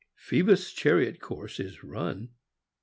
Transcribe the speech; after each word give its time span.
Phoebus' 0.15 0.73
chariot 0.73 1.19
course 1.19 1.59
is 1.59 1.83
run 1.83 2.29